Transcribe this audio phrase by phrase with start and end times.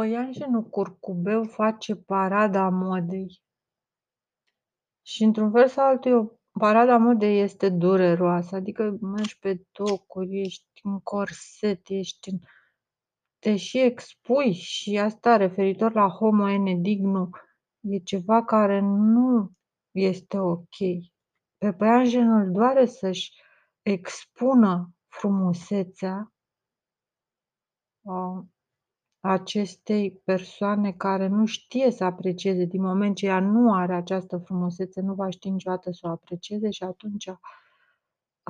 [0.00, 3.42] Păianjenul curcubeu face parada modei.
[5.06, 10.80] Și într-un fel sau altul, o parada modei este dureroasă, adică mergi pe tocuri, ești
[10.82, 12.38] în corset, ești în
[13.38, 17.30] te și expui și asta referitor la homo enedignum
[17.80, 19.52] e ceva care nu
[19.90, 20.76] este ok.
[21.58, 23.42] Pe păianjen îl doare să-și
[23.82, 26.32] expună frumusețea
[29.20, 35.00] acestei persoane care nu știe să aprecieze din moment ce ea nu are această frumusețe,
[35.00, 37.26] nu va ști niciodată să o aprecieze și atunci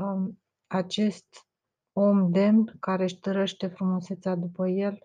[0.01, 1.27] um, acest
[1.93, 4.99] om demn care își tărăște frumusețea după el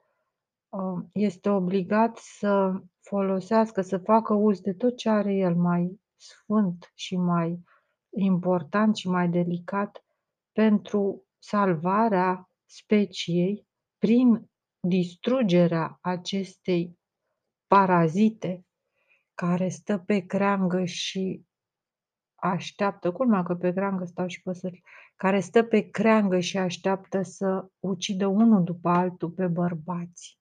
[0.69, 6.91] um, este obligat să folosească, să facă uz de tot ce are el mai sfânt
[6.93, 7.63] și mai
[8.09, 10.05] important și mai delicat
[10.51, 14.49] pentru salvarea speciei prin
[14.87, 16.99] distrugerea acestei
[17.67, 18.65] parazite
[19.33, 21.45] care stă pe creangă și
[22.35, 24.81] așteaptă, culmea că pe creangă stau și păsări,
[25.15, 30.39] care stă pe creangă și așteaptă să ucidă unul după altul pe bărbați.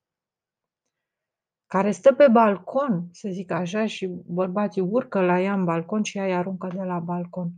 [1.67, 6.19] Care stă pe balcon, să zic așa, și bărbații urcă la ea în balcon și
[6.19, 7.51] ea îi aruncă de la balcon.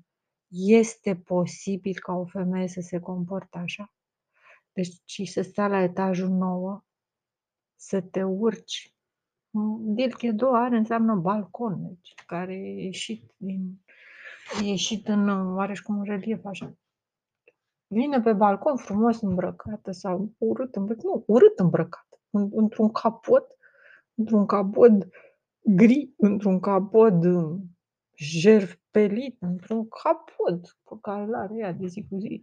[0.49, 3.95] Este posibil ca o femeie să se comporte așa?
[4.73, 6.85] Deci să stai la etajul 9,
[7.77, 8.95] să te urci.
[9.81, 13.85] Dilche 2 are înseamnă balcon, deci, care e ieșit, din,
[14.63, 16.77] e ieșit în oareșcum relief așa.
[17.87, 23.57] Vine pe balcon frumos îmbrăcată sau urât îmbrăcată, nu, urât îmbrăcată, într-un capot,
[24.15, 24.93] într-un capot
[25.61, 27.15] gri, într-un capot
[28.17, 32.43] jerpelit, într-un capot pe care îl are ea de zi cu zi.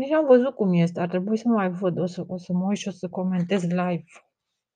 [0.00, 2.64] Nici am văzut cum este, ar trebui să mai văd, o să, o să mă
[2.64, 4.04] uit și o să comentez live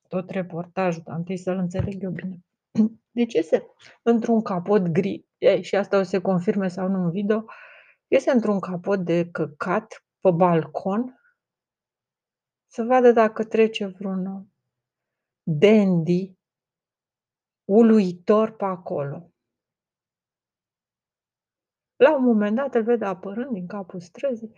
[0.09, 2.45] tot reportajul, dar întâi să-l înțeleg eu bine.
[3.19, 3.67] Deci este
[4.03, 7.45] într-un capot gri, Ei, și asta o să se confirme sau nu în video,
[8.09, 11.21] este într-un capot de căcat pe balcon
[12.67, 14.49] să vadă dacă trece vreun
[15.43, 16.39] dandy
[17.65, 19.33] uluitor pe acolo.
[21.97, 24.55] La un moment dat îl vede apărând din capul străzii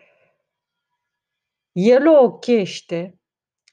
[1.77, 3.19] el o ochește.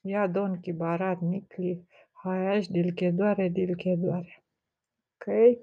[0.01, 4.43] Ia Don Chibarat Nicli, Haiaș dilchedoare, dilchedoare.
[5.13, 5.57] Ok?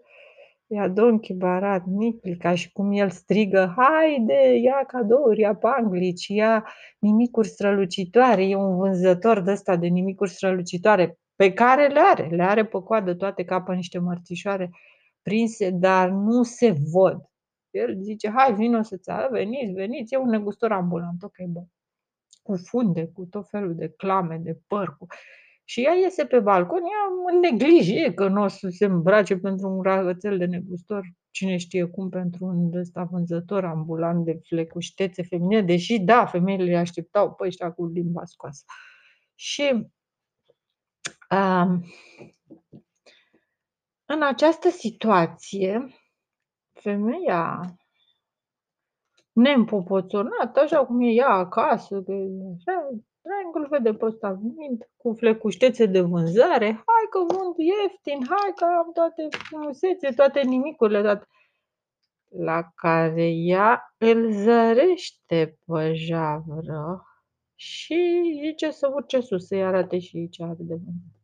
[0.67, 6.67] Ia Don Chibarat Nicli, ca și cum el strigă, haide, ia cadouri, ia panglici, ia
[6.99, 8.49] nimicuri strălucitoare.
[8.49, 12.29] E un vânzător de ăsta de nimicuri strălucitoare pe care le are.
[12.29, 14.71] Le are pe coadă toate capă niște mărțișoare
[15.23, 17.31] prinse, dar nu se văd.
[17.71, 21.69] El zice, hai, vino să-ți veniți, veniți, e un negustor ambulant, ok, bun
[22.43, 24.97] cu funde, cu tot felul de clame de păr.
[24.97, 25.07] Cu...
[25.65, 29.69] Și ea iese pe balcon, ea în neglijie că nu o să se îmbrace pentru
[29.69, 35.63] un ragățel de negustor, cine știe cum, pentru un ăsta vânzător ambulant de flecuștețe feminine,
[35.63, 38.65] deși, da, femeile le așteptau pe ăștia cu limba scoasă.
[39.35, 39.93] Și
[41.31, 41.85] um,
[44.05, 45.95] în această situație,
[46.73, 47.75] femeia
[49.33, 52.13] neîmpopoțonat, așa cum e ea acasă, că
[52.57, 52.89] așa,
[53.23, 58.65] Triangle vede pe ăsta venind cu flecuștețe de vânzare, hai că vând ieftin, hai că
[58.65, 61.27] am toate frumusețe, toate nimicurile, toate.
[62.29, 67.05] La care ea îl zărește pe javră
[67.55, 71.19] și zice să urce sus, să-i arate și ce are de vândut.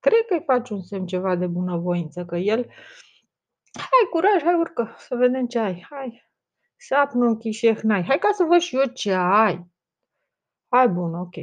[0.00, 2.66] Cred că îi face un semn ceva de bunăvoință, că el,
[3.72, 6.27] hai curaj, hai urcă, să vedem ce ai, hai,
[6.78, 8.02] Sapnul chișehnai.
[8.02, 9.70] Hai ca să văd și eu ce ai.
[10.68, 11.34] Hai bun, ok.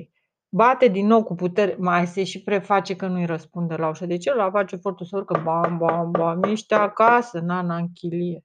[0.49, 4.05] Bate din nou cu putere, mai se și preface că nu-i răspunde la ușă.
[4.05, 8.43] Deci el la face efortul să urcă, bam, bam, bam, ești acasă, nana în chilie.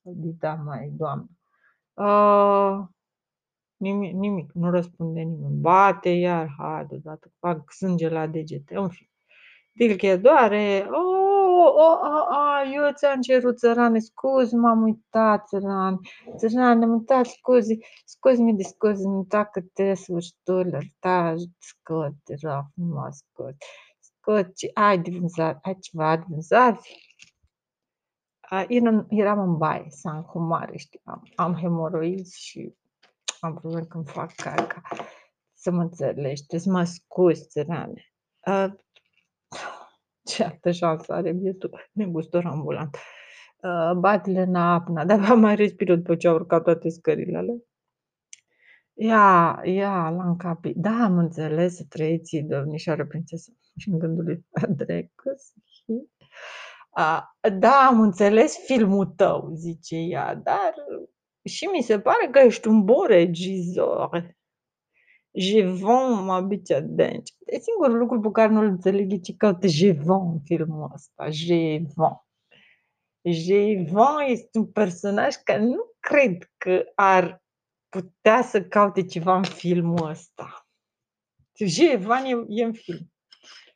[0.00, 1.28] Dita mai, doamnă.
[1.94, 2.86] Uh,
[3.76, 5.60] nimic, nimic, nu răspunde nimeni.
[5.60, 9.11] Bate iar, hai deodată, fac sânge la degete, în fine.
[9.74, 15.96] Dilche doare, oh, oh, oh, oh, eu ți-am cerut, țărane, scuzi, m-am uitat, țărane,
[16.36, 23.16] țărane, am uitat, scuzi, scuzi-mi de scuzi, mi dacă te sfârșitul ta, scot, era frumos,
[23.16, 23.54] scot,
[24.00, 26.78] scot, ai de vânzare, ai ceva de vânzare?
[29.08, 32.74] Eram în baie, să cu mare, știi, am, am hemoroizi și
[33.40, 34.82] am probleme când fac caca.
[35.52, 38.12] Să mă înțelegi, trebuie să mă scuzi, țărane.
[40.28, 42.96] Uh, ce altă șansă are bietul negustor ambulant.
[43.62, 47.56] Uh, batile în apna, de-abia mai respiră după ce au urcat toate scările alea.
[48.94, 50.76] Ia, ia, l-am capit.
[50.76, 53.52] Da, am înțeles, trăieți domnișoară prințesă.
[53.76, 54.46] Și în gândul lui
[54.76, 55.34] Dracu
[55.64, 56.10] și...
[56.94, 60.74] A, da, am înțeles filmul tău, zice ea, dar
[61.44, 64.36] și mi se pare că ești un bun regizor.
[65.34, 67.34] Je vends ma bici adânci.
[67.46, 71.28] E singurul lucru pe care nu-l înțeleg e ce caută je vends în filmul ăsta.
[71.30, 72.20] Je vends.
[73.22, 77.42] Je vends este un personaj care nu cred că ar
[77.88, 80.66] putea să caute ceva în filmul ăsta.
[81.58, 83.12] Jevan e, e în film.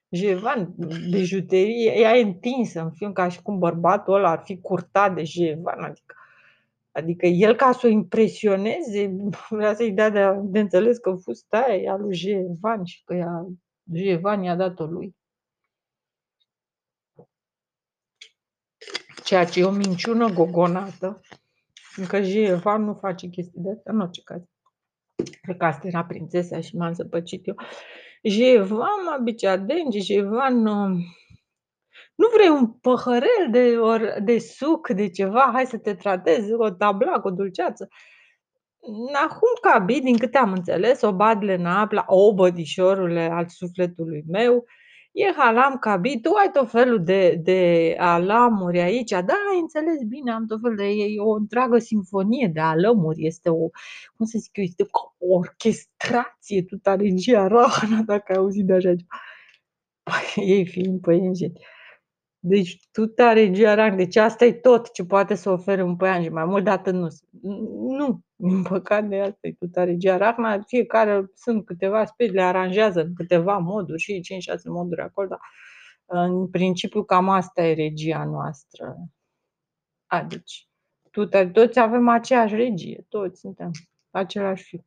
[0.08, 0.75] Jevan,
[1.11, 5.25] bijuterie, ea e întinsă în film ca și cum bărbatul ăla ar fi curtat de
[5.25, 6.14] Jevan, adică
[6.96, 9.16] Adică el ca să o impresioneze,
[9.48, 13.14] vrea să-i dea de, de înțeles că fusta aia e a lui Jevan și că
[13.14, 13.46] ea,
[13.93, 15.16] Jevan i-a dat-o lui.
[19.25, 21.20] Ceea ce e o minciună gogonată,
[21.96, 24.43] încă Jevan nu face chestii de astea, în orice caz.
[25.43, 27.56] Cred că asta era prințesa și m-am zăpăcit eu.
[28.22, 30.66] Jevan mă bicea dengi, Jevan...
[30.66, 30.98] Uh,
[32.16, 35.50] nu vrei un păhărel de, or, de suc, de ceva?
[35.52, 37.88] Hai să te tratezi o tabla cu o dulceață.
[39.12, 44.64] Nahum Cabi, din câte am înțeles, o badle napla, o bădișorule al sufletului meu,
[45.16, 50.32] e halam cabi, tu ai tot felul de, de alamuri aici, da, ai înțeles bine,
[50.32, 53.69] am tot felul de, e o întreagă sinfonie de alamuri, este o,
[54.16, 54.86] cum să zic eu, este
[55.19, 59.20] o orchestrație, tu regia Rahana, dacă ai auzit de așa ceva.
[60.02, 61.60] Păi, ei fiind păienjeni.
[62.48, 66.44] Deci tu tare gearan, deci asta e tot ce poate să ofere un păianjen, mai
[66.44, 67.08] mult de atât nu.
[67.96, 73.14] Nu, din păcate asta e tu tare gearan, fiecare sunt câteva specii, le aranjează în
[73.14, 75.38] câteva moduri și 5-6 moduri acolo, dar
[76.06, 78.96] în principiu cam asta e regia noastră.
[80.06, 80.43] Adică,
[81.10, 83.70] tu, toți avem aceeași regie, toți suntem
[84.10, 84.87] același film.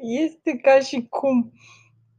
[0.00, 1.52] Este ca și cum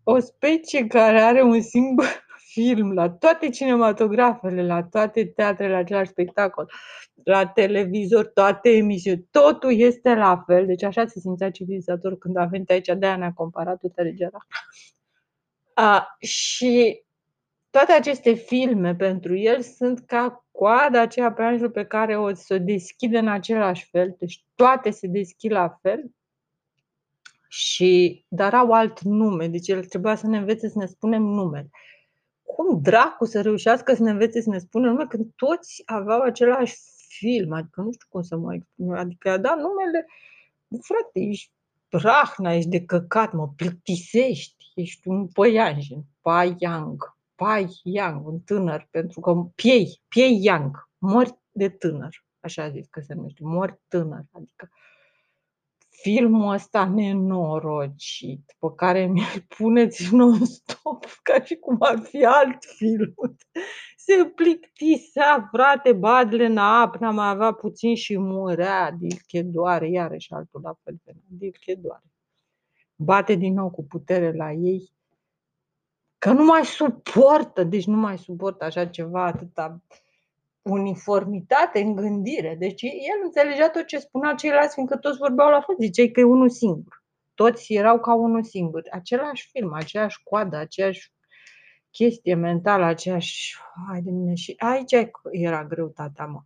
[0.04, 6.10] o specie care are un singur film la toate cinematografele, la toate teatrele, la același
[6.10, 6.72] spectacol,
[7.24, 10.66] la televizor, toate emisiuni, totul este la fel.
[10.66, 14.30] Deci așa se simțea civilizator când a venit aici, de-aia ne-a comparat toată regia
[15.76, 17.04] a, și
[17.70, 22.58] toate aceste filme pentru el sunt ca coada aceea pe pe care o să o
[22.58, 26.04] deschide în același fel, deci toate se deschid la fel
[27.56, 31.70] și, dar au alt nume, deci el trebuia să ne învețe să ne spunem numele.
[32.44, 36.76] Cum dracu să reușească să ne învețe să ne spunem nume când toți aveau același
[37.08, 37.52] film?
[37.52, 38.92] Adică nu știu cum să mă exprim.
[38.92, 40.06] Adică a dat numele,
[40.82, 41.52] frate, ești
[41.90, 48.88] rahna, ești de căcat, mă plictisești, ești un păianjen, Pai Yang, Pai Yang, un tânăr,
[48.92, 54.24] pentru că piei, piei Yang, mori de tânăr, așa zis că se numește, mori tânăr,
[54.32, 54.70] adică
[56.02, 63.14] filmul ăsta nenorocit pe care mi-l puneți non-stop ca și cum ar fi alt film.
[63.98, 70.34] Se plictisea, frate, badle în apă, n-am mai avea puțin și murea, dilche doare, iarăși
[70.34, 70.96] altul la fel,
[71.28, 72.04] dilche doare.
[72.96, 74.94] Bate din nou cu putere la ei,
[76.18, 79.82] că nu mai suportă, deci nu mai suportă așa ceva atâta
[80.70, 82.56] uniformitate în gândire.
[82.60, 85.76] Deci el înțelegea tot ce spunea ceilalți, fiindcă toți vorbeau la fel.
[85.80, 87.04] Ziceai că e unul singur.
[87.34, 88.82] Toți erau ca unul singur.
[88.92, 91.12] Același film, aceeași coadă, aceeași
[91.92, 93.58] chestie mentală, aceeași...
[93.90, 96.42] Hai de mine și aici era greutatea, mă.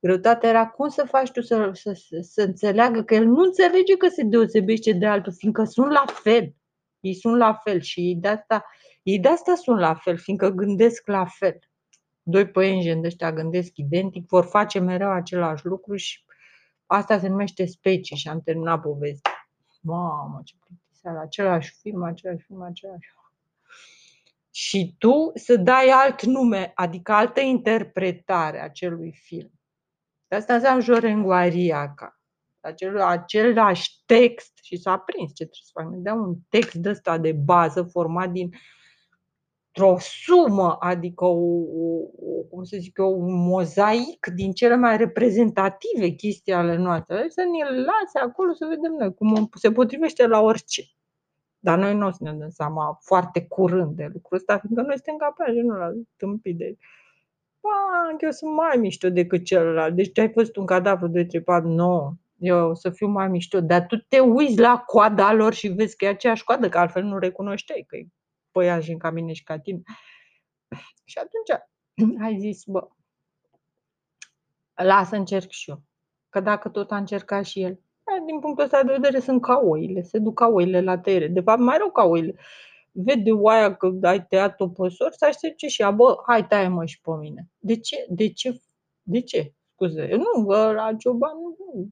[0.00, 3.96] Greutatea era cum să faci tu să, să, să, să înțeleagă că el nu înțelege
[3.96, 6.54] că se deosebește de altul, fiindcă sunt la fel.
[7.00, 8.64] Ei sunt la fel și ei de asta,
[9.02, 11.58] ei de asta sunt la fel, fiindcă gândesc la fel
[12.22, 16.24] doi păienjeni de ăștia gândesc identic, vor face mereu același lucru și
[16.86, 19.48] asta se numește specie și am terminat povestea.
[19.80, 23.20] Mamă, ce plictiseală, același film, același film, același film.
[24.50, 29.50] Și tu să dai alt nume, adică altă interpretare a acelui film.
[30.28, 32.20] De asta înseamnă jorenguaria, ca
[32.60, 35.86] acel, același text și s-a prins ce trebuie să fac.
[35.88, 38.50] Dea un text de ăsta de bază format din
[39.80, 44.96] uh, o sumă, adică o, o, cum să zic eu, un mozaic din cele mai
[44.96, 47.24] reprezentative chestii ale noastre.
[47.28, 50.82] Să ne lase acolo să vedem noi cum se potrivește la orice.
[51.58, 54.94] Dar noi nu o să ne dăm seama foarte curând de lucrul ăsta, fiindcă noi
[54.94, 56.76] suntem capabili, nu la tâmpit de
[57.62, 59.94] Ba, eu sunt mai mișto decât celălalt.
[59.94, 62.12] Deci ai fost un cadavru de 3, 4, 9.
[62.38, 63.60] Eu o să fiu mai mișto.
[63.60, 67.02] Dar tu te uiți la coada lor și vezi că e aceeași coadă, că altfel
[67.02, 68.06] nu recunoșteai că e
[68.52, 69.82] păianjen ca mine și ca tine.
[71.04, 71.60] Și atunci
[72.26, 72.88] ai zis, bă,
[74.74, 75.82] Lasă încerc și eu.
[76.28, 77.80] Că dacă tot a încercat și el.
[78.26, 81.28] Din punctul ăsta de vedere sunt ca oile, se duc ca oile la tăiere.
[81.28, 82.34] De fapt, mai rău ca oile.
[82.92, 87.00] Vede oaia că ai tăiat-o pe sor, să aștepce și ea, bă, hai taie-mă și
[87.00, 87.48] pe mine.
[87.58, 88.06] De ce?
[88.08, 88.60] De ce?
[89.02, 89.52] De ce?
[89.72, 91.88] Scuze, nu, la cioban nu,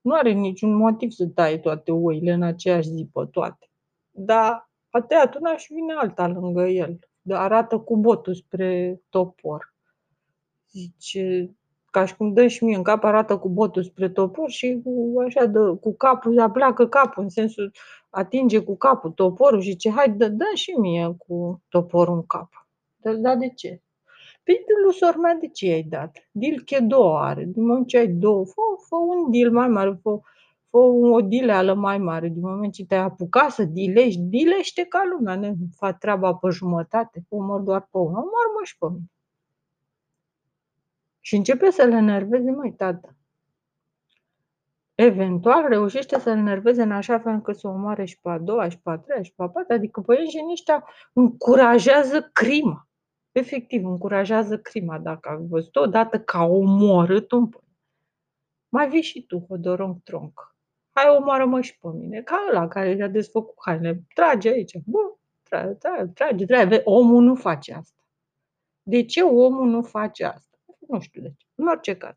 [0.00, 3.70] nu are niciun motiv să taie toate oile în aceeași zi pe toate.
[4.10, 6.98] Dar a tăiat una și vine alta lângă el.
[7.30, 9.74] Arată cu botul spre topor.
[10.70, 11.54] Zice,
[11.90, 15.20] ca și cum dă și mie în cap, arată cu botul spre topor și cu,
[15.26, 17.72] așa dă, cu capul, ea pleacă capul, în sensul
[18.10, 22.66] atinge cu capul toporul și ce hai, dă, dă și mie cu toporul în cap.
[22.96, 23.80] Dar da, de ce?
[24.44, 26.28] Păi lui sormea de ce ai dat?
[26.30, 27.44] Dil că două are.
[27.44, 30.18] Din moment ce ai două, fă, fă un dil mai mare, fă,
[30.74, 32.28] fă o dileală mai mare.
[32.28, 37.24] Din moment ce te-ai apucat să dilești, dilește ca lumea, nu fac treaba pe jumătate,
[37.28, 39.10] omor doar pe unul, omor mă și pe mine.
[41.20, 43.16] Și începe să le enerveze, mai tată.
[44.94, 48.68] Eventual reușește să-l enerveze în așa fel încât să o omoare și pe a doua,
[48.68, 49.74] și pe a treia, și pe a patra.
[49.74, 52.88] Adică părinții ăștia încurajează crima.
[53.32, 54.98] Efectiv, încurajează crima.
[54.98, 57.72] Dacă ai văzut odată că a omorât un părinți.
[58.68, 60.53] Mai vii și tu, Hodorong Tronc.
[60.96, 62.22] Hai, omoară-mă și pe mine.
[62.22, 64.00] Ca ăla care și-a desfăcut haine.
[64.14, 64.76] Trage aici.
[64.84, 64.98] Bă,
[65.42, 66.80] trage, trage, trage, trage.
[66.84, 68.02] Omul nu face asta.
[68.82, 70.58] De ce omul nu face asta?
[70.88, 71.46] Nu știu de ce.
[71.54, 72.14] În orice caz.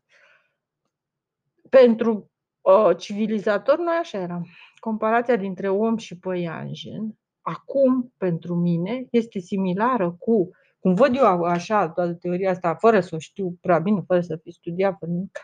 [1.68, 2.30] Pentru
[2.60, 4.46] uh, civilizator, noi așa eram.
[4.80, 11.88] Comparația dintre om și păianjen, acum, pentru mine, este similară cu, cum văd eu așa,
[11.88, 15.38] toată teoria asta, fără să o știu prea bine, fără să fi studiat, nimic,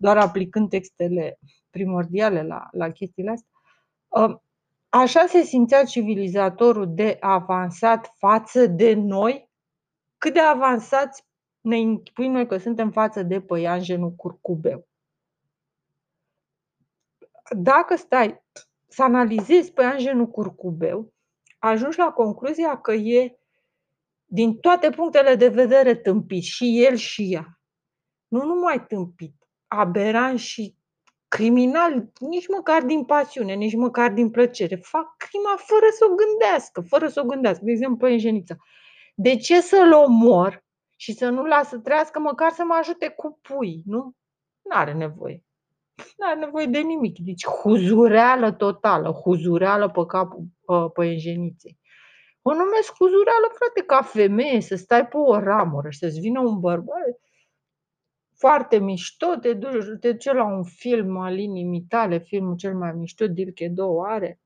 [0.00, 1.38] doar aplicând textele
[1.70, 3.50] primordiale la, la chestiile astea,
[4.08, 4.36] uh,
[4.88, 9.50] așa se simțea civilizatorul de avansat față de noi,
[10.18, 11.24] cât de avansați
[11.60, 14.88] ne închipuim noi că suntem față de păianjenul curcubeu.
[17.56, 18.42] Dacă stai
[18.88, 21.12] să analizezi păianjenul curcubeu,
[21.58, 23.38] ajungi la concluzia că e
[24.24, 27.60] din toate punctele de vedere tâmpit, și el și ea.
[28.28, 29.39] Nu numai tâmpit,
[29.70, 30.74] aberan și
[31.28, 34.76] criminal, nici măcar din pasiune, nici măcar din plăcere.
[34.76, 37.64] Fac crima fără să o gândească, fără să o gândească.
[37.64, 38.56] De exemplu, păianjenița.
[39.14, 40.64] De ce să-l omor
[40.96, 44.14] și să nu lasă să trăiască, măcar să mă ajute cu pui, nu?
[44.62, 45.44] Nu are nevoie.
[46.16, 47.18] Nu are nevoie de nimic.
[47.18, 51.78] Deci huzureală totală, huzureală pe capul pe, pe engeniței.
[52.42, 56.60] O numesc huzureală, frate, ca femeie, să stai pe o ramură și să-ți vină un
[56.60, 57.20] bărbat
[58.40, 62.92] foarte mișto, te duci, te duci la un film al inimii tale, filmul cel mai
[62.92, 64.40] mișto, Dilke 2 are,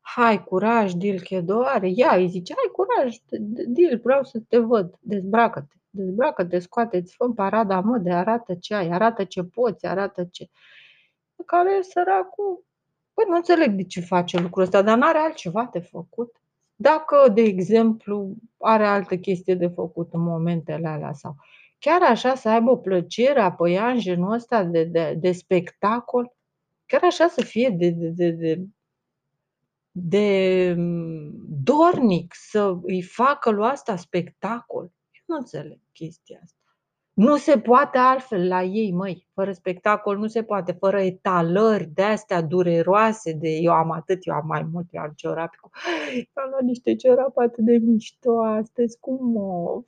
[0.00, 1.90] Hai, curaj, Dil, că doare.
[1.94, 3.16] Ia, îi zice, hai, curaj,
[3.66, 4.94] Dil, vreau să te văd.
[5.00, 10.48] Dezbracă-te, dezbracă-te, scoate-ți, fă parada, mă, de arată ce ai, arată ce poți, arată ce...
[11.46, 12.64] Care săracul,
[13.14, 16.36] păi nu înțeleg de ce face lucrul ăsta, dar n-are altceva de făcut.
[16.74, 21.36] Dacă, de exemplu, are altă chestie de făcut în momentele alea sau
[21.80, 26.36] chiar așa să aibă plăcerea pe genul ăsta de, de, de spectacol,
[26.86, 28.60] chiar așa să fie de, de, de, de
[29.92, 31.30] de mm,
[31.62, 34.82] dornic să îi facă lui asta spectacol.
[35.12, 36.58] Eu nu înțeleg chestia asta.
[37.12, 39.26] Nu se poate altfel la ei, măi.
[39.34, 44.34] Fără spectacol nu se poate, fără etalări de astea dureroase, de eu am atât, eu
[44.34, 45.70] am mai mult, eu am ciorapi cu...
[46.32, 49.84] Am luat niște ciorapi atât de mișto astăzi, cu mov.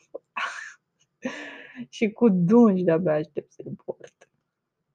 [1.88, 4.28] și cu dungi de-abia aștept să-i port.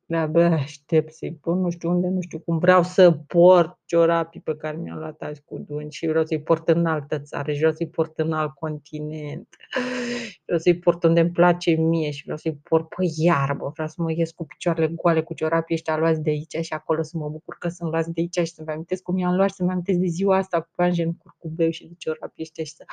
[0.05, 2.57] De-abia aștept să-i pun, nu știu unde, nu știu cum.
[2.57, 6.69] Vreau să port ciorapii pe care mi-am luat azi cu duni și vreau să-i port
[6.69, 9.48] în altă țară și vreau să-i port în alt continent.
[10.46, 13.69] Vreau să-i port unde îmi place mie și vreau să-i port pe iarbă.
[13.74, 17.01] Vreau să mă ies cu picioarele goale, cu ciorapii ăștia luați de aici și acolo
[17.01, 19.55] să mă bucur că sunt luați de aici și să-mi amintesc cum i-am luat și
[19.55, 22.84] să-mi amintesc de ziua asta cu panjen curcubeu și de ciorapii ăștia și să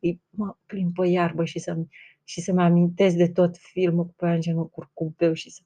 [0.00, 1.88] îi mă plimb pe iarbă și să-mi
[2.24, 5.62] și să-mi amintesc de tot filmul cu panjenul curcubeu și să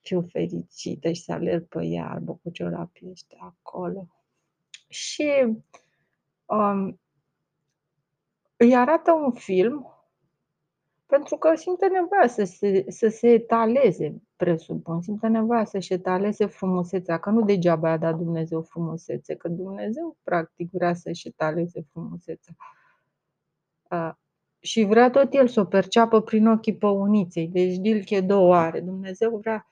[0.00, 4.06] fiu fericită și să alerg pe iarbă cu ciorapii ăștia acolo.
[4.88, 5.56] Și
[6.44, 7.00] um,
[8.56, 9.94] îi arată un film
[11.10, 17.18] pentru că simte nevoia să se, să se etaleze, presupun, simte nevoia să-și etaleze frumusețea,
[17.18, 22.56] că nu degeaba a dat Dumnezeu frumusețe, că Dumnezeu practic vrea să-și etaleze frumusețea.
[24.62, 27.48] Uh, și vrea tot el să o perceapă prin ochii păuniței.
[27.48, 28.80] Deci Dilche două are.
[28.80, 29.66] Dumnezeu vrea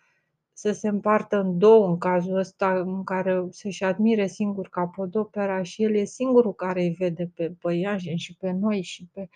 [0.52, 5.82] să se împartă în două în cazul ăsta în care să-și admire singur capodopera și
[5.82, 9.28] el e singurul care îi vede pe băiajen și pe noi și pe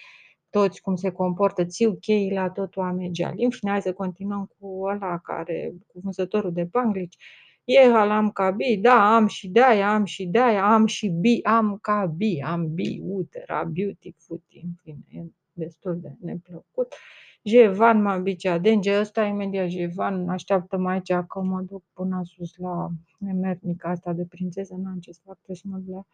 [0.50, 3.44] toți cum se comportă, țiu cheii la tot oameni geali.
[3.44, 7.16] În fine, hai să continuăm cu ăla care, cu vânzătorul de panglici.
[7.64, 11.78] E am ca bi, da, am și de-aia, am și de-aia, am și bi, am
[11.80, 16.94] ca bi, am bi, utera, beauty, footy, în fine, e destul de neplăcut.
[17.42, 22.88] Jevan mă bicea denge, ăsta imediat Jevan, așteaptă-mă aici că mă duc până sus la
[23.18, 26.04] nemernica asta de prințesă, n-am ce să fac, trebuie să mă duc la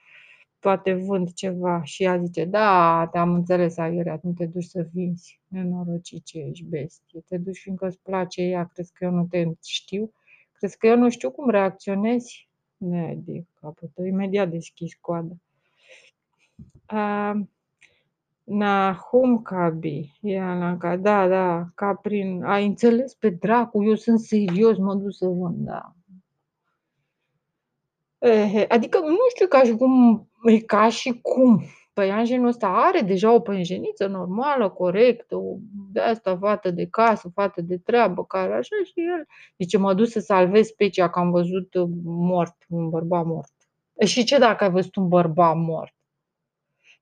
[0.60, 5.40] poate vând ceva și ea zice, da, te-am înțeles, Aiurea, nu te duci să vinzi,
[5.48, 9.44] nenorocit ce ești bestie, te duci fiindcă îți place ea, crezi că eu nu te
[9.64, 10.12] știu,
[10.52, 12.48] crezi că eu nu știu cum reacționezi?
[12.76, 15.36] Ne, de capăt, imediat deschis coada.
[16.92, 17.40] Uh,
[18.48, 24.94] Nahum Kabi, Ianca, da, da, ca prin, ai înțeles pe dracu, eu sunt serios, mă
[24.94, 25.92] duc să vând, da.
[28.68, 31.62] Adică nu știu ca și cum, e ca și cum
[31.92, 35.56] păianjenul ăsta are deja o păianjeniță normală, corectă, o,
[35.92, 39.26] de asta fată de casă, fată de treabă, care așa și el.
[39.58, 43.52] Zice, mă duc să salvez specia că am văzut uh, mort, un bărbat mort.
[43.94, 45.94] E, și ce dacă ai văzut un bărbat mort?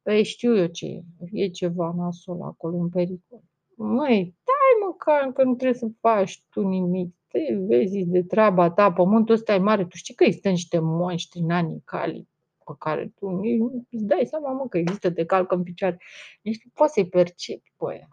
[0.06, 3.42] Păi știu eu ce e, e ceva nasol acolo, în pericol.
[3.76, 7.14] Măi, stai măcar că nu trebuie să faci tu nimic.
[7.28, 9.86] Te vezi de treaba ta, pământul ăsta e mare.
[9.86, 11.44] Tu știi că există niște monștri
[11.84, 12.28] cali
[12.64, 15.98] pe care tu nu îți dai seama mă, că există, te calcă în picioare.
[16.42, 18.08] Nici nu poți să-i percepi pe aia.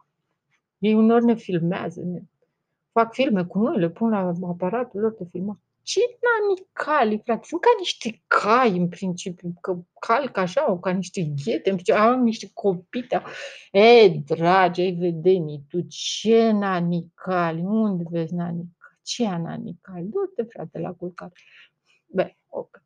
[0.77, 2.21] Ei unor ne filmează, ne
[2.93, 5.57] fac filme cu noi, le pun la aparatul lor de filmat.
[5.81, 7.45] Ce nani cali, frate?
[7.47, 12.23] Sunt ca niște cai în principiu, că calc așa, ca niște ghete, în principiu, au
[12.23, 13.21] niște copite.
[13.71, 17.61] E, dragi, ai vedenii, tu ce nani cali?
[17.61, 18.99] Unde vezi nani cali?
[19.03, 20.07] Ce nani cali?
[20.07, 21.33] Du-te, frate, la culcare.
[22.07, 22.81] Bine, ok.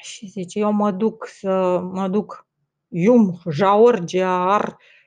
[0.00, 2.46] Și zice, eu mă duc să mă duc
[2.88, 4.24] Ium, George,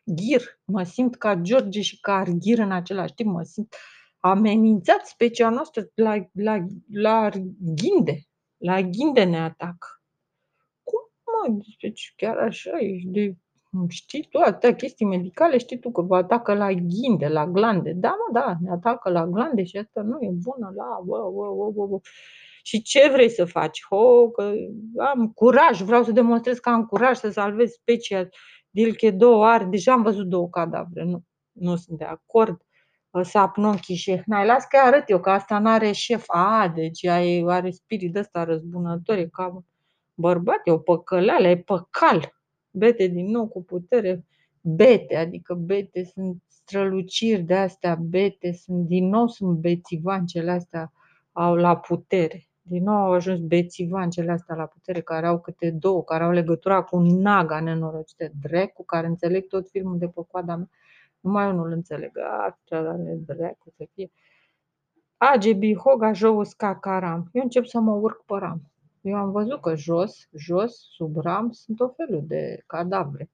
[0.09, 3.75] Arghir, mă simt ca George și ca Arghir în același timp, mă simt
[4.19, 10.03] amenințat specia noastră la, la, la ghinde, la ghinde ne atac.
[10.83, 13.35] Cum mă, deci chiar așa ești de
[13.87, 17.91] Știi tu atâtea chestii medicale, știi tu că vă atacă la ghinde, la glande.
[17.95, 21.01] Da, mă, da, ne atacă la glande și asta nu e bună la...
[21.05, 21.97] Bă, bă, bă, bă.
[22.63, 23.85] Și ce vrei să faci?
[23.89, 24.51] Ho, că
[24.97, 28.27] am curaj, vreau să demonstrez că am curaj să salvez specia
[28.69, 32.61] Dilche două are, deja am văzut două cadavre, nu, nu sunt de acord.
[33.21, 36.23] Sapnon Chișehnai, las că arăt eu că asta n-are șef.
[36.27, 39.63] A, deci are spirit ăsta răzbunător, e ca
[40.13, 42.33] bărbat, e o păcăleală, e păcal.
[42.71, 44.25] Bete din nou cu putere,
[44.61, 50.91] bete, adică bete sunt străluciri de astea, bete sunt, din nou sunt bețivancele astea
[51.31, 52.48] au la putere.
[52.69, 56.81] Din nou au ajuns bețivancele astea la putere, care au câte două, care au legătura
[56.83, 60.69] cu naga nenorocite, drecu, care înțeleg tot filmul de pe coada mea.
[61.19, 62.11] Numai eu nu-l înțeleg.
[62.17, 64.11] Așa, drecu să fie.
[65.17, 67.29] AGB Hoga Jousca Caram.
[67.31, 68.61] Eu încep să mă urc pe ram.
[69.01, 73.29] Eu am văzut că jos, jos, sub ram, sunt o felul de cadavre.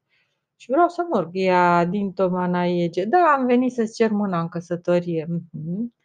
[0.55, 1.29] Și vreau să mă urc.
[1.31, 3.05] Ea din Tomanaege.
[3.05, 5.25] Da, am venit să-ți cer mâna în căsătorie.
[5.25, 6.04] Mm-hmm.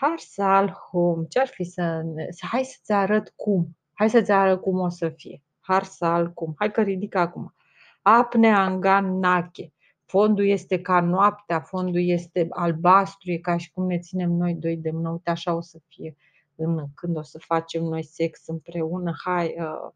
[0.00, 1.24] Harsal hum.
[1.24, 2.02] Ce-ar fi să...
[2.50, 3.76] Hai să-ți arăt cum.
[3.92, 5.42] Hai să-ți arăt cum o să fie.
[5.60, 6.54] Harsal cum.
[6.58, 7.54] Hai că ridic acum.
[8.02, 9.72] Apne angan nache.
[10.04, 14.76] Fondul este ca noaptea, fondul este albastru, e ca și cum ne ținem noi doi
[14.76, 15.10] de mână.
[15.10, 16.16] Uite, așa o să fie
[16.54, 19.12] în, când o să facem noi sex împreună.
[19.24, 19.90] Hai, uh,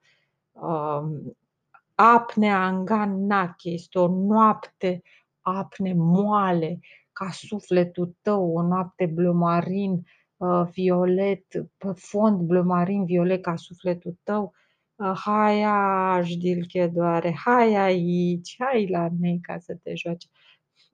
[0.52, 1.32] uh,
[1.94, 3.68] apne angan nache.
[3.70, 5.02] Este o noapte
[5.40, 6.80] apne moale
[7.22, 10.02] ca sufletul tău, o noapte bleu marin,
[10.36, 11.44] uh, violet,
[11.76, 14.52] pe fond bleu marin, violet ca sufletul tău.
[14.94, 20.28] Uh, hai aș, dilche doare, hai aici, hai la mine ca să te joace.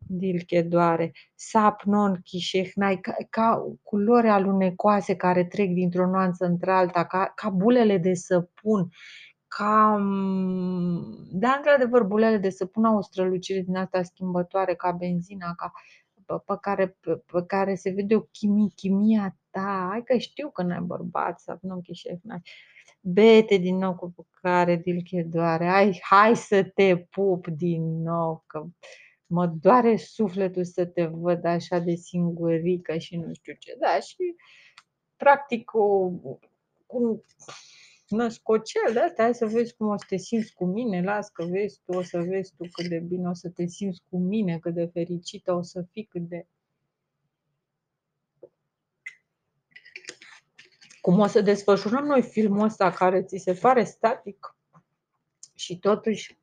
[0.07, 7.33] Dilche doare, sap non chișehnai, ca, ca culori alunecoase care trec dintr-o nuanță într-alta, ca,
[7.35, 8.89] ca bulele de săpun,
[9.49, 15.55] ca, mm, da, într-adevăr, bulele de săpun au o strălucire din asta schimbătoare, ca benzina,
[15.55, 15.73] ca
[16.37, 19.87] pe care, pe, pe care se vede o chimie, chimia ta.
[19.91, 22.43] Hai că știu că n-ai bărbat să nu șef, n-ai.
[23.01, 25.67] Bete din nou cu care dilche doare.
[25.67, 28.67] Hai, hai să te pup din nou, că
[29.27, 33.77] mă doare sufletul să te văd așa de singurică și nu știu ce.
[33.81, 34.35] Da, și
[35.17, 36.11] practic cu,
[36.87, 37.25] cu
[38.09, 41.45] născocel de asta, hai să vezi cum o să te simți cu mine, las că
[41.45, 44.59] vezi tu, o să vezi tu cât de bine o să te simți cu mine,
[44.59, 46.47] cât de fericită o să fii, cât de...
[51.01, 54.57] Cum o să desfășurăm noi filmul ăsta care ți se pare static?
[55.55, 56.39] Și totuși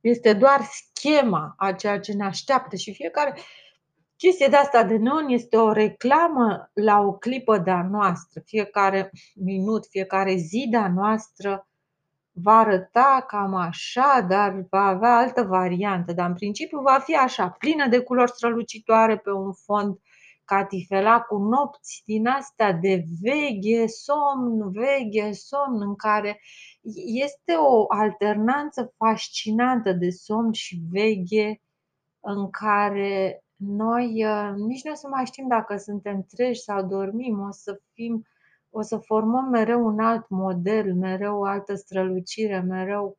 [0.00, 3.34] Este doar schema a ceea ce ne așteaptă și fiecare
[4.20, 8.40] chestie de asta de neon este o reclamă la o clipă de-a noastră.
[8.44, 11.68] Fiecare minut, fiecare zi de-a noastră
[12.32, 16.12] va arăta cam așa, dar va avea altă variantă.
[16.12, 19.98] Dar în principiu va fi așa, plină de culori strălucitoare pe un fond
[20.44, 26.40] catifela cu nopți din astea de veche, somn, veche, somn, în care
[27.04, 31.60] este o alternanță fascinantă de somn și veche,
[32.20, 37.40] în care noi uh, nici nu o să mai știm dacă suntem treji sau dormim,
[37.40, 38.26] o să fim,
[38.70, 43.18] o să formăm mereu un alt model, mereu o altă strălucire, mereu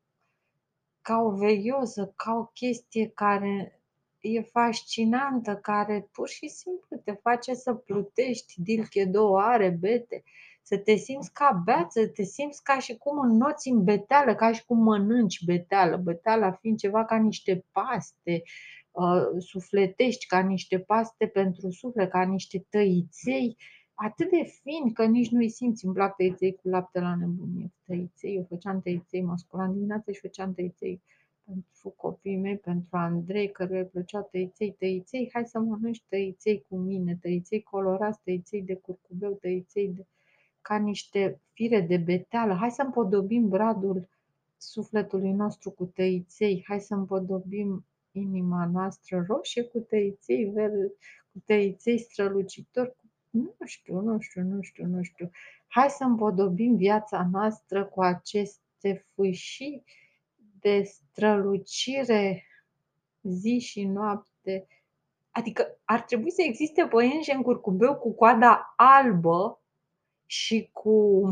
[1.01, 3.81] ca o veioză, ca o chestie care
[4.19, 10.23] e fascinantă, care pur și simplu te face să plutești dilche două are bete,
[10.61, 14.51] să te simți ca beat, să te simți ca și cum înnoți în beteală, ca
[14.51, 18.80] și cum mănânci beteală, beteala fiind ceva ca niște paste, uh,
[19.37, 23.57] sufletești, ca niște paste pentru suflet, ca niște tăiței,
[23.93, 25.85] atât de fin că nici nu-i simți.
[25.85, 27.71] Îmi plac tăiței cu lapte la nebunie.
[27.85, 31.01] Tăiței, eu făceam tăiței, mă sculam dimineața și făceam tăiței
[31.43, 36.77] pentru copiii mei, pentru Andrei, căruia îi plăcea tăiței, tăiței, hai să mănânci tăiței cu
[36.77, 40.05] mine, tăiței colorați, tăiței de curcubeu, tăiței de,
[40.61, 44.09] ca niște fire de beteală, hai să împodobim bradul
[44.57, 50.93] sufletului nostru cu tăiței, hai să împodobim inima noastră roșie cu tăiței verde,
[51.31, 52.95] cu tăiței strălucitori,
[53.29, 55.29] nu știu, nu știu, nu știu, nu știu.
[55.67, 59.83] Hai să împodobim viața noastră cu aceste fâșii
[60.59, 62.43] de strălucire
[63.21, 64.67] zi și noapte.
[65.31, 69.61] Adică ar trebui să existe păienjen curcubeu cu coada albă
[70.25, 71.25] și cu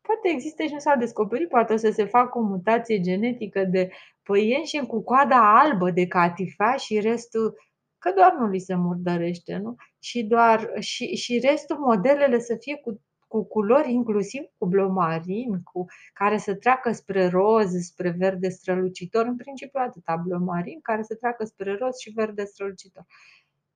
[0.07, 3.91] Poate există și nu s-a descoperit, poate o să se facă o mutație genetică de
[4.23, 7.55] păienjen cu coada albă de catifea și restul,
[7.97, 9.75] că doar nu li se murdărește, nu?
[9.99, 13.01] Și, doar, și, și restul modelele să fie cu
[13.33, 19.35] cu culori inclusiv cu blomarin, cu, care să treacă spre roz, spre verde strălucitor, în
[19.35, 23.05] principiu atâta blomarin, care să treacă spre roz și verde strălucitor.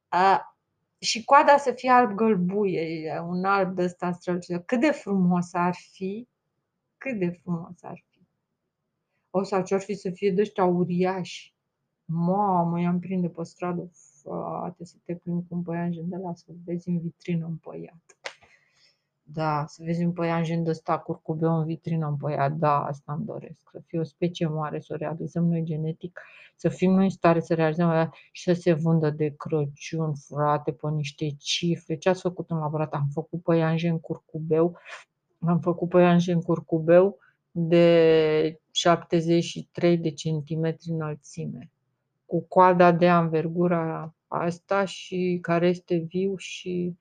[0.08, 0.58] A,
[1.00, 4.64] și coada să fie alb gălbuie, un alb de ăsta strălucitor.
[4.66, 6.28] Cât de frumos ar fi,
[6.98, 8.07] cât de frumos ar fi.
[9.40, 11.56] O sau ce-ar fi să fie de ăștia uriași.
[12.06, 13.90] Mamă, i-am prinde pe stradă,
[14.22, 18.18] frate, să te plimbi cu un păianjen de la să vezi în vitrină împăiat.
[19.24, 23.70] Da, să vezi un păianjen de ăsta curcubeu în vitrină împăiat, da, asta îmi doresc.
[23.72, 26.20] Să fie o specie mare, să o realizăm noi genetic,
[26.56, 30.72] să fim noi în stare să realizăm aia și să se vândă de Crăciun, frate,
[30.72, 31.98] pe niște cifre.
[31.98, 33.00] Ce ați făcut în laborator?
[33.00, 34.78] Am făcut păianjen curcubeu,
[35.40, 37.18] am făcut păianjen curcubeu
[37.52, 41.72] de 73 de centimetri înălțime,
[42.26, 46.98] cu coada de anvergura asta și care este viu și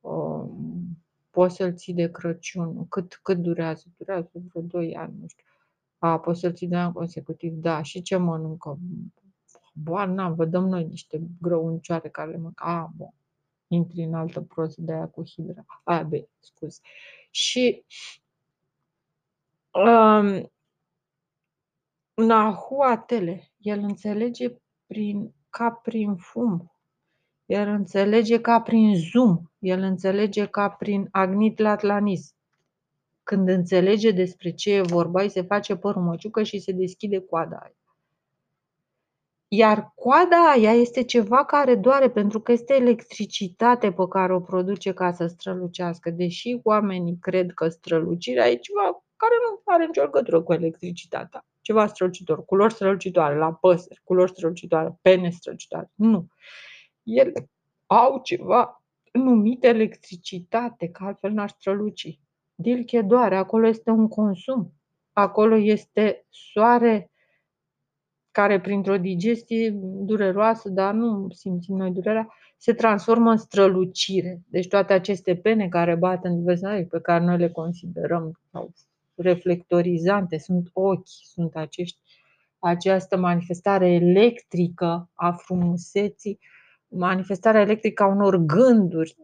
[0.00, 0.98] um,
[1.30, 2.88] poți să-l ții de Crăciun.
[2.88, 3.84] Cât, cât durează?
[3.96, 5.44] Durează vreo 2 ani, nu știu.
[5.98, 7.52] A, poți să-l ții de ani consecutiv?
[7.52, 7.82] Da.
[7.82, 8.78] Și ce mănâncă?
[9.72, 12.64] Boar, n-am, vă dăm noi niște grăuncioare care le mănâncă.
[12.64, 13.14] A, bun.
[13.66, 15.64] Intri în altă prostă de aia cu hidra.
[15.84, 16.80] Aia, be, scuze.
[17.30, 17.84] Și
[19.70, 20.50] um,
[22.18, 24.48] Nahuatele, el înțelege
[24.86, 26.72] prin, ca prin fum
[27.48, 32.34] el înțelege ca prin zoom, el înțelege ca prin agnit latlanis.
[33.22, 37.56] Când înțelege despre ce e vorba, îi se face părul măciucă și se deschide coada
[37.56, 37.76] aia.
[39.48, 44.92] Iar coada aia este ceva care doare pentru că este electricitate pe care o produce
[44.92, 46.10] ca să strălucească.
[46.10, 51.47] Deși oamenii cred că strălucirea e ceva care nu are nicio legătură cu electricitatea.
[51.68, 55.90] Ceva strălucitor, culori strălucitoare la păsări, culori strălucitoare, pene strălucitoare.
[55.94, 56.28] Nu
[57.02, 57.50] ele
[57.86, 62.20] au ceva numit electricitate, că altfel n-ar străluci.
[62.54, 64.72] Dilche doare, acolo este un consum.
[65.12, 67.10] Acolo este soare
[68.30, 74.42] care printr-o digestie dureroasă, dar nu simțim noi durerea, se transformă în strălucire.
[74.46, 78.72] Deci toate aceste pene care bat în diverse pe care noi le considerăm sau
[79.18, 81.98] reflectorizante, sunt ochi, sunt acești,
[82.58, 86.38] această manifestare electrică a frumuseții,
[86.88, 89.16] manifestarea electrică a unor gânduri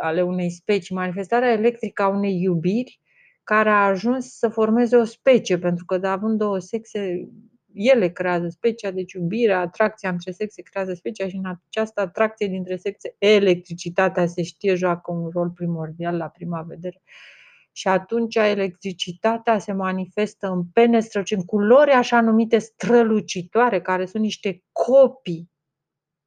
[0.00, 3.00] ale unei specii, manifestarea electrică a unei iubiri
[3.44, 7.28] care a ajuns să formeze o specie, pentru că de având două sexe,
[7.72, 12.76] ele creează specia, deci iubirea, atracția între sexe creează specia și în această atracție dintre
[12.76, 17.02] sexe, electricitatea se știe joacă un rol primordial la prima vedere.
[17.72, 24.22] Și atunci electricitatea se manifestă în pene strălucite, în culori așa numite strălucitoare, care sunt
[24.22, 25.50] niște copii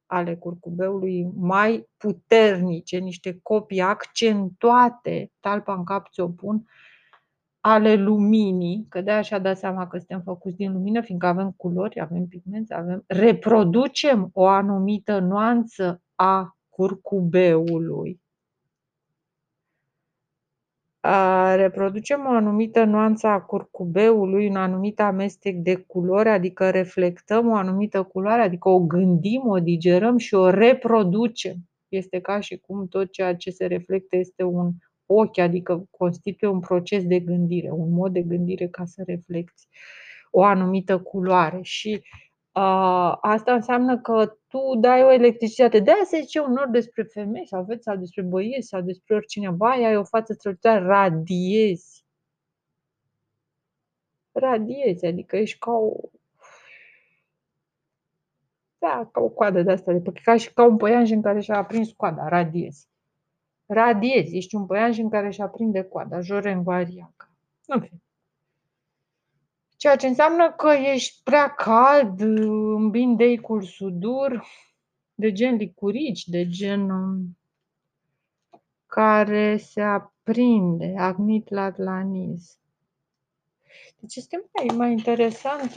[0.06, 6.64] ale curcubeului mai puternice, niște copii accentuate, talpa în cap ți-o pun,
[7.60, 12.00] ale luminii, că de așa dat seama că suntem făcuți din lumină, fiindcă avem culori,
[12.00, 18.20] avem pigmenți, avem, reproducem o anumită nuanță a curcubeului
[21.54, 28.02] reproducem o anumită nuanță a curcubeului, un anumit amestec de culori, adică reflectăm o anumită
[28.02, 31.54] culoare, adică o gândim, o digerăm și o reproducem.
[31.88, 34.70] Este ca și cum tot ceea ce se reflectă este un
[35.06, 39.68] ochi, adică constituie un proces de gândire, un mod de gândire ca să reflecti
[40.30, 41.58] o anumită culoare.
[41.62, 42.25] Și uh,
[43.20, 45.80] asta înseamnă că tu dai o electricitate.
[45.80, 49.50] De aia se zice unor despre femei sau fete sau despre băieți sau despre oricine.
[49.50, 52.04] Vai, ai o față strălucitoare, radiezi.
[54.32, 55.92] Radiezi, adică ești ca o...
[58.78, 61.92] Da, ca o coadă de asta, de ca și ca un păianjen care și-a aprins
[61.92, 62.88] coada, radiezi.
[63.66, 67.30] Radiezi, ești un păianjen care și-a aprinde coada, Joren Variaca.
[67.66, 68.00] În fine.
[69.86, 74.46] Ceea ce înseamnă că ești prea cald, îmbin deicul sudur,
[75.14, 77.38] de gen licurici, de gen um,
[78.86, 82.58] care se aprinde, agnit la atlaniz.
[84.00, 85.72] Deci este mai, mai interesant,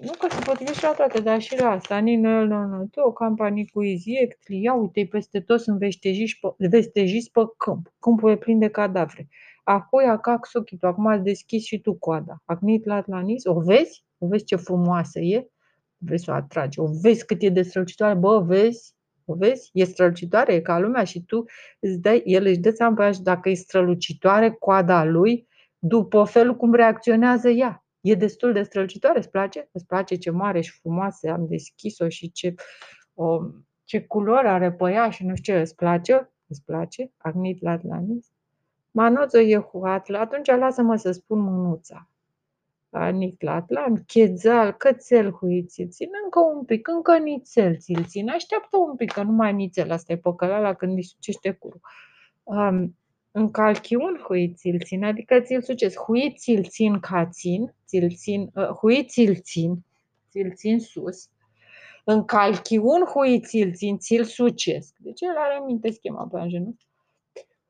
[0.00, 1.98] nu că se potrivește la toate, dar și la asta.
[1.98, 7.30] Ninel, no, no, o campanie cu iziect, ia uite peste tot sunt vestejiți pe, vestejiți
[7.30, 7.92] pe câmp.
[7.98, 9.28] Câmpul e plin de cadavre.
[9.64, 12.42] Apoi Akaxuki, tu acum ați deschis și tu coada.
[12.44, 14.04] Acnit la Atlanis, o vezi?
[14.18, 15.48] O vezi ce frumoasă e?
[15.96, 16.80] Vezi să o atragi.
[16.80, 18.14] O vezi cât e de strălucitoare?
[18.14, 18.94] Bă, vezi?
[19.24, 19.70] O vezi?
[19.72, 21.44] E strălucitoare, e ca lumea și tu
[21.80, 25.48] îți dai, el își dă seama pe dacă e strălucitoare coada lui,
[25.78, 27.84] după felul cum reacționează ea.
[28.00, 29.68] E destul de strălucitoare, îți place?
[29.72, 32.54] Îți place ce mare și frumoasă am deschis-o și ce,
[33.14, 33.38] o,
[33.84, 36.32] ce culori are pe ea și nu știu ce, îți place?
[36.46, 37.12] Îți place?
[37.16, 38.33] Agnit la Atlanis?
[38.96, 42.08] Manozo Jehuatl, atunci lasă-mă să spun mânuța.
[43.12, 49.12] Niclatlan, chezal, cățel huiți țin, încă un pic, încă nițel ți-l țin, așteaptă un pic,
[49.12, 51.80] că nu mai nițel, asta e păcălala când îi sucește curul.
[52.42, 52.98] Um,
[53.30, 55.98] în calchiun hui ți-l țin, adică ți-l sucesc.
[55.98, 59.84] Hui ți-l țin ca țin, ți-l țin, uh, hui ți-l țin,
[60.30, 61.28] ți-l țin sus.
[62.04, 64.94] În calchiun hui ți-l țin, ți-l sucesc.
[64.98, 66.76] Deci el are în minte schema pe anjenul.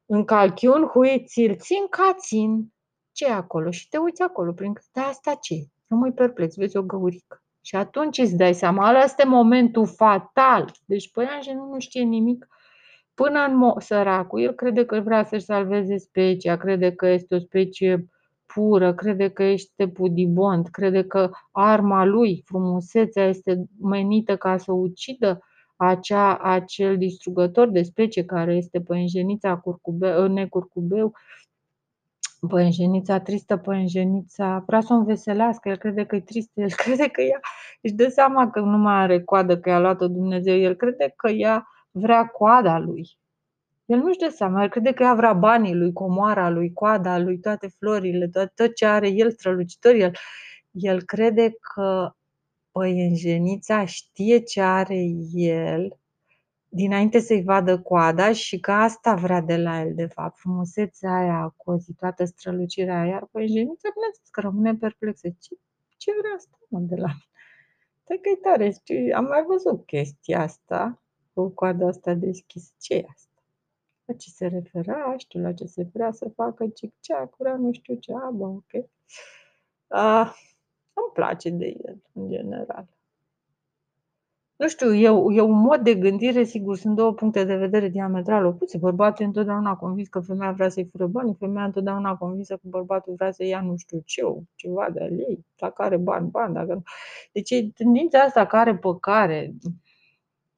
[0.06, 2.72] În calchiun hui ți-l țin ca țin.
[3.12, 3.70] ce acolo?
[3.70, 5.54] Și te uiți acolo prin da asta ce?
[5.88, 7.42] Rămâi perplex, vezi o găurică.
[7.60, 10.72] Și atunci îți dai seama, ăla este momentul fatal.
[10.84, 12.48] Deci păianjenul nu știe nimic
[13.14, 14.40] până în mo- săracul.
[14.40, 18.08] El crede că vrea să-și salveze specia, crede că este o specie
[18.46, 25.40] pură, crede că este pudibond, crede că arma lui, frumusețea, este menită ca să ucidă
[25.76, 31.14] acea, acel distrugător de specie care este păinjenița curcubeu, necurcubeu,
[32.48, 37.22] păinjenița tristă, păinjenița vrea să o înveselească, el crede că e tristă, el crede că
[37.22, 37.40] ea
[37.80, 41.30] își dă seama că nu mai are coadă, că i-a luat-o Dumnezeu, el crede că
[41.30, 43.18] ea vrea coada lui.
[43.84, 47.38] El nu-și dă seama, el crede că ea vrea banii lui, comoara lui, coada lui,
[47.38, 50.12] toate florile, tot, tot ce are el strălucitor, el,
[50.70, 52.14] el crede că
[52.74, 55.00] păienjenița știe ce are
[55.32, 55.98] el
[56.68, 61.54] dinainte să-i vadă coada și că asta vrea de la el, de fapt, frumusețea aia,
[61.56, 65.28] cozi, toată strălucirea aia, iar păienjenița, bineînțeles că rămâne perplexă.
[65.28, 65.56] Ce,
[65.96, 68.20] ce vrea asta, mă, de la mine?
[68.20, 72.72] că e tare, știu, am mai văzut chestia asta, cu coada asta deschisă.
[72.80, 73.42] ce e asta?
[74.04, 77.72] La ce se referea, știu la ce se vrea să facă, ce cea, cura, nu
[77.72, 78.72] știu ce, a, bă, ok.
[79.87, 80.32] Uh,
[80.94, 82.87] îmi place de el, în general.
[84.57, 88.44] Nu știu, e, e un mod de gândire, sigur, sunt două puncte de vedere diametral
[88.44, 88.78] opuse.
[88.78, 93.14] Bărbatul e întotdeauna convins că femeia vrea să-i fură bani, femeia întotdeauna convinsă că bărbatul
[93.14, 94.22] vrea să ia nu știu ce,
[94.54, 96.83] ceva de al ei, dacă are bani, bani, dacă nu.
[97.33, 99.54] Deci e tendința asta care pe care,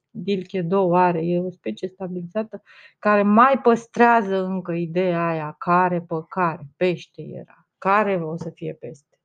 [0.09, 2.63] Dilche două are, e o specie stabilizată
[2.99, 8.73] care mai păstrează încă ideea aia, care pe care, pește era, care o să fie
[8.73, 9.16] peste.